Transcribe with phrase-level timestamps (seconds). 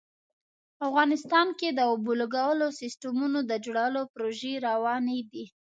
[0.87, 5.45] افغانستان کې د اوبو لګولو سیسټمونو د جوړولو پروژې روانې دي